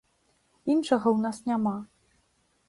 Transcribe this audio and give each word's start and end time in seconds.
Іншага 0.75 1.07
ў 1.15 1.27
нас 1.27 1.37
няма. 1.53 1.75